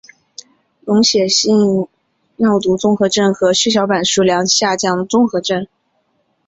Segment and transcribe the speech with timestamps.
[0.83, 1.87] 溶血性
[2.37, 5.67] 尿毒综合征和血小板数量下降综合征。